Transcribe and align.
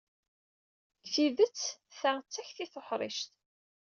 Deg 1.01 1.07
tidet, 1.13 1.59
ta 1.97 2.11
d 2.19 2.27
takti 2.33 2.65
tuḥṛict. 2.73 3.29